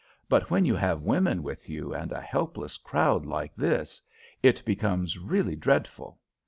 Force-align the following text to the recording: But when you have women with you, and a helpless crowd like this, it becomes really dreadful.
But 0.27 0.49
when 0.49 0.65
you 0.65 0.73
have 0.75 1.03
women 1.03 1.43
with 1.43 1.69
you, 1.69 1.93
and 1.93 2.11
a 2.11 2.21
helpless 2.21 2.77
crowd 2.77 3.23
like 3.23 3.53
this, 3.53 4.01
it 4.41 4.65
becomes 4.65 5.19
really 5.19 5.55
dreadful. 5.55 6.17